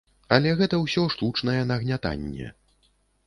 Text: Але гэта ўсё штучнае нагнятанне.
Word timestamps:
Але 0.37 0.53
гэта 0.61 0.79
ўсё 0.85 1.03
штучнае 1.17 1.59
нагнятанне. 1.71 2.47